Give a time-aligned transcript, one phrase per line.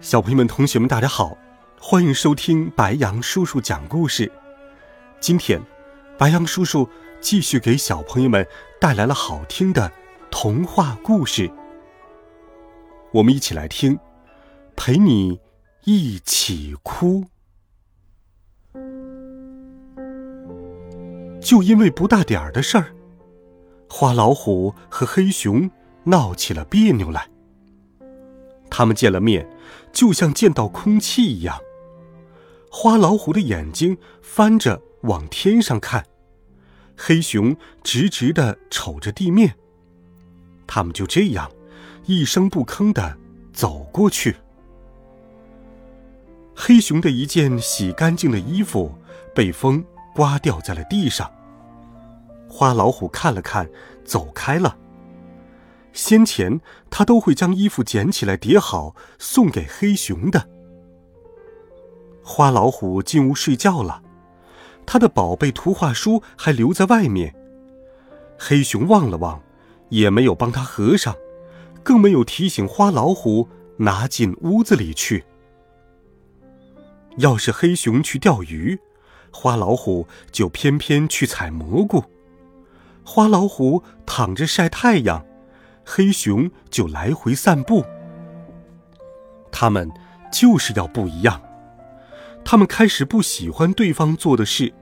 [0.00, 1.36] 小朋友们、同学们，大家好，
[1.80, 4.30] 欢迎收听白杨叔叔讲故事。
[5.20, 5.60] 今天，
[6.18, 6.86] 白杨叔叔
[7.20, 8.46] 继续给小朋友们
[8.78, 9.90] 带来了好听的
[10.30, 11.50] 童话故事。
[13.10, 13.98] 我们一起来听，
[14.76, 15.40] 陪你
[15.84, 17.24] 一起哭。
[21.40, 22.94] 就因为不大点儿的事儿，
[23.88, 25.70] 花老虎和黑熊
[26.04, 27.26] 闹起了别扭来。
[28.70, 29.48] 他们见了面，
[29.92, 31.58] 就像见到空气一样。
[32.70, 36.04] 花老虎的眼睛翻着往天上看，
[36.96, 39.54] 黑熊直直的瞅着地面。
[40.66, 41.50] 他们就这样
[42.04, 43.16] 一声不吭的
[43.52, 44.36] 走过去。
[46.54, 48.92] 黑熊的一件洗干净的衣服
[49.34, 51.30] 被风刮掉在了地上。
[52.48, 53.68] 花老虎看了看，
[54.04, 54.76] 走开了。
[55.96, 60.46] 先前他都会将衣服捡起来叠好送给黑熊的。
[62.22, 64.02] 花老虎进屋睡觉了，
[64.84, 67.34] 他的宝贝图画书还留在外面。
[68.38, 69.42] 黑熊望了望，
[69.88, 71.16] 也没有帮他合上，
[71.82, 75.24] 更没有提醒花老虎拿进屋子里去。
[77.16, 78.78] 要是黑熊去钓鱼，
[79.32, 82.02] 花老虎就偏偏去采蘑菇；
[83.02, 85.24] 花老虎躺着晒太阳。
[85.86, 87.84] 黑熊就来回散步。
[89.52, 89.88] 他们
[90.32, 91.40] 就是要不一样。
[92.44, 94.74] 他们开始不喜欢对方做的事，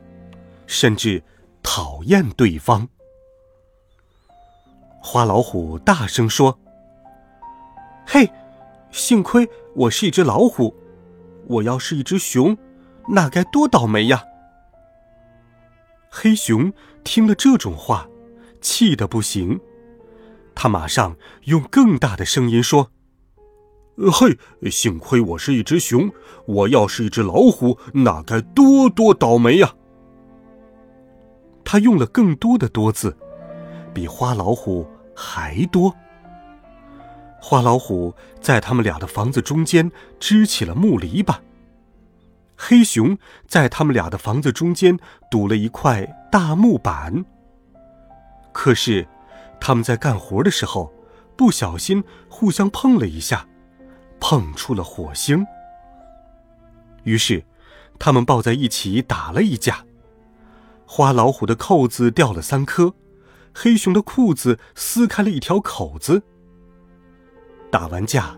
[0.67, 1.23] 甚至
[1.63, 2.89] 讨厌对方。
[5.01, 6.59] 花老虎大声说
[8.07, 8.31] ：“嘿，
[8.91, 10.75] 幸亏我是一只老虎，
[11.47, 12.57] 我要是一只熊，
[13.09, 14.25] 那该多倒霉呀！”
[16.11, 18.09] 黑熊听了这种话，
[18.61, 19.61] 气得不行。
[20.55, 22.91] 他马上用更大的声音说
[24.13, 24.39] ：“嘿，
[24.71, 26.11] 幸亏我是一只熊，
[26.47, 29.75] 我要是一只老虎，那该多多倒霉呀！”
[31.65, 33.17] 他用了更多的“多”字，
[33.93, 35.95] 比花老虎还多。
[37.41, 41.37] 花老虎在他们俩的房子中间支起了木篱笆，
[42.57, 44.99] 黑熊在他们俩的房子中间
[45.31, 47.25] 堵了一块大木板。
[48.53, 49.07] 可是。
[49.67, 50.93] 他们在干活的时候，
[51.39, 53.49] 不小心互相碰了一下，
[54.21, 55.43] 碰出了火星。
[57.05, 57.43] 于是，
[57.99, 59.87] 他们抱在一起打了一架。
[60.85, 62.93] 花老虎的扣子掉了三颗，
[63.55, 66.23] 黑熊的裤子撕开了一条口子。
[67.71, 68.37] 打完架，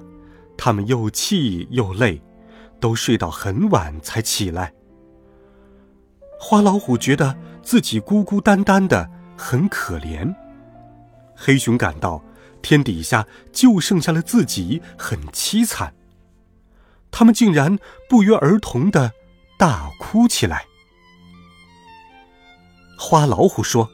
[0.56, 2.22] 他们又气又累，
[2.78, 4.72] 都睡到很晚才起来。
[6.38, 10.32] 花老虎觉得自己孤孤单单的，很可怜。
[11.36, 12.24] 黑熊感到
[12.62, 15.94] 天底下就剩下了自己，很凄惨。
[17.10, 19.12] 他们竟然不约而同的
[19.58, 20.66] 大哭起来。
[22.98, 23.91] 花老虎说：“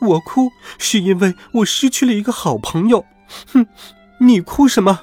[0.00, 3.04] 我哭是因为我失去了一个好朋友。”
[3.52, 3.66] 哼，
[4.20, 5.00] 你哭什么？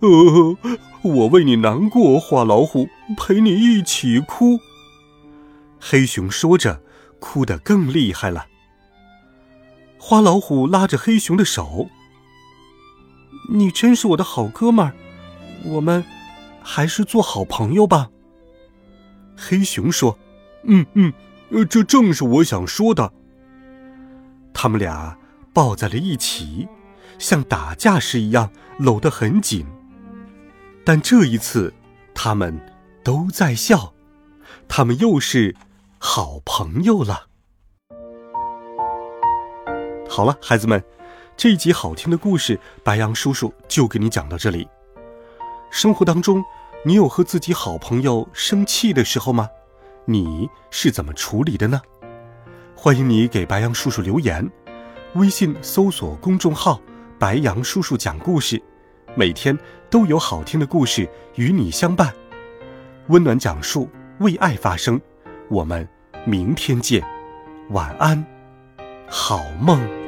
[0.00, 0.56] 呃，
[1.02, 2.18] 我为你难过。
[2.18, 4.58] 花老虎陪你一起哭。
[5.78, 6.80] 黑熊说着，
[7.18, 8.46] 哭得更厉害了。
[10.02, 11.90] 花老虎拉着黑熊的手
[13.52, 14.94] ：“你真是我的好哥们儿，
[15.62, 16.02] 我们
[16.62, 18.08] 还是做好朋友吧。”
[19.36, 20.18] 黑熊说
[20.64, 21.12] ：“嗯嗯，
[21.50, 23.12] 呃这正是我想说的。”
[24.54, 25.18] 他们俩
[25.52, 26.66] 抱在了一起，
[27.18, 29.66] 像打架时一样搂得很紧。
[30.82, 31.74] 但这一次，
[32.14, 32.58] 他们
[33.04, 33.92] 都在笑，
[34.66, 35.54] 他们又是
[35.98, 37.29] 好朋友了。
[40.12, 40.82] 好了，孩子们，
[41.36, 44.66] 这一集好听的故事，白杨叔叔就给你讲到这里。
[45.70, 46.44] 生活当中，
[46.84, 49.48] 你有和自己好朋友生气的时候吗？
[50.06, 51.80] 你是怎么处理的呢？
[52.74, 54.50] 欢迎你给白杨叔叔留言，
[55.14, 56.80] 微信搜索公众号
[57.16, 58.60] “白杨叔叔讲故事”，
[59.14, 59.56] 每天
[59.88, 62.12] 都有好听的故事与你相伴，
[63.06, 65.00] 温暖讲述，为爱发声。
[65.48, 65.88] 我们
[66.24, 67.00] 明天见，
[67.70, 68.26] 晚安，
[69.08, 69.99] 好梦。